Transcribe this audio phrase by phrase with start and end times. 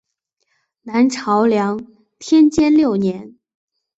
[0.81, 1.79] 南朝梁
[2.17, 3.35] 天监六年。